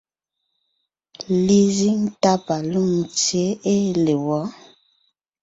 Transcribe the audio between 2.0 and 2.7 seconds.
tá pa